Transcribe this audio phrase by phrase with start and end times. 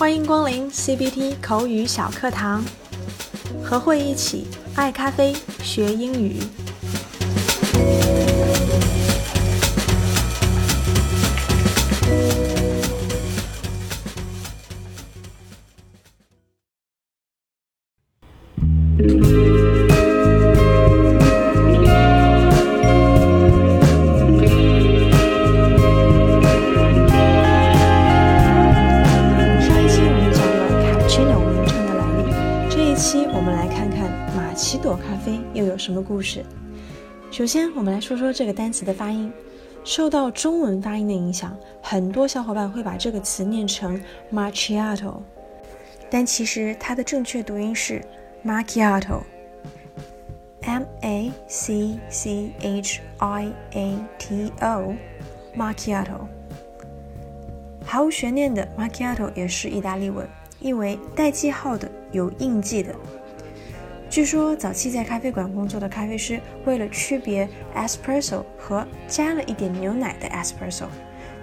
[0.00, 2.64] 欢迎光临 CBT 口语小课堂，
[3.62, 6.36] 和慧一起爱咖啡学英语。
[33.00, 36.44] 期我们来看看玛奇朵咖啡又有什么故事。
[37.30, 39.32] 首先，我们来说说这个单词的发音。
[39.82, 43.98] 受到中文发音的影响，很多小伙伴会把这个词念成
[44.30, 45.14] macchiato，
[46.10, 48.04] 但其实它的正确读音是
[48.44, 56.26] macchiato，m a c c h i a t o，macchiato。
[57.82, 60.28] 毫无悬念的 macchiato 也是意大利文，
[60.60, 62.94] 意为带记号的、有印记的。
[64.10, 70.84] 据说早期在咖啡馆工作的咖啡师，为了区别 espresso 和加了一点牛奶的 espresso，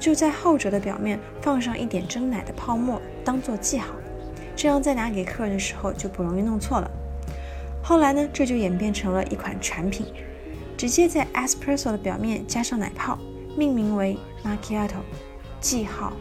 [0.00, 3.94] 就在后者的表面放上一点蒸奶的泡沫，当做记号，
[4.56, 6.90] 这样在拿给客人的时候就不容易弄错了。
[7.82, 10.06] 后来呢，这就演变成了一款产品，
[10.76, 13.18] 直接在 espresso 的表面加上奶泡，
[13.58, 15.02] 命名为 macchiato，
[15.60, 16.14] 记号。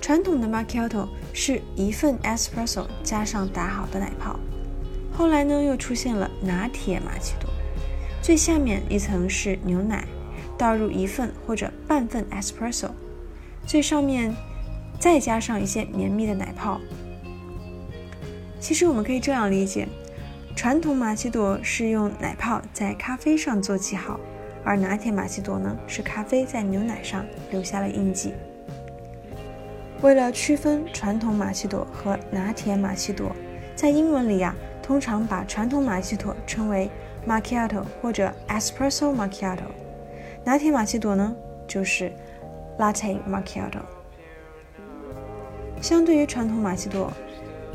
[0.00, 4.38] 传统的 macchiato 是一份 espresso 加上打好的奶泡。
[5.12, 7.50] 后来呢，又出现了拿铁玛奇朵，
[8.22, 10.04] 最下面一层是牛奶，
[10.56, 12.90] 倒入一份或者半份 espresso，
[13.66, 14.34] 最上面
[14.98, 16.80] 再加上一些绵密的奶泡。
[18.58, 19.86] 其实我们可以这样理解：
[20.56, 24.18] 传统玛奇朵是用奶泡在咖啡上做记号，
[24.64, 28.32] 而拿铁玛奇朵呢，是咖啡在牛奶上留下了印记。
[30.02, 33.30] 为了区分传统玛奇朵和拿铁玛奇朵，
[33.74, 34.54] 在英文里呀。
[34.82, 36.90] 通常把传统玛奇朵称为
[37.24, 39.62] macchiato 或者 espresso macchiato，
[40.44, 41.34] 拿铁玛奇朵呢
[41.68, 42.10] 就是
[42.80, 43.78] latte macchiato。
[45.80, 47.12] 相对于传统玛奇朵，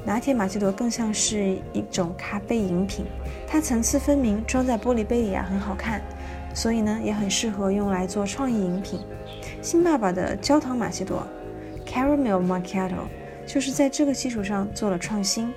[0.03, 3.05] 拿铁玛奇朵更像是一种咖啡饮品，
[3.47, 6.01] 它层次分明，装在玻璃杯里啊很好看，
[6.53, 8.99] 所以呢也很适合用来做创意饮品。
[9.61, 11.25] 新爸爸的焦糖玛奇朵
[11.97, 13.07] caramel macchiato
[13.47, 15.51] 就是在这个基础上做了创新。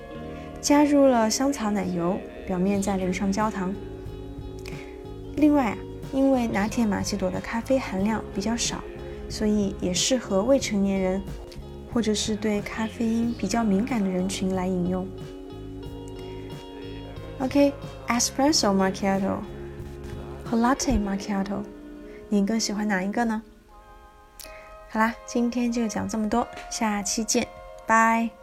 [0.59, 3.73] 加入了香草奶油，表面再淋上焦糖。
[5.37, 5.77] 另外啊，
[6.13, 8.83] 因为拿铁玛奇朵的咖啡含量比较少，
[9.27, 11.21] 所以也适合未成年人
[11.91, 15.07] 或者是对咖啡因比较敏感的人群来饮用。
[17.39, 19.37] OK，espresso macchiato
[20.45, 21.63] 和 latte macchiato，
[22.29, 23.41] 你更喜欢哪一个呢？
[24.91, 27.47] 好啦，今天就讲这么多，下期见，
[27.85, 28.40] 拜。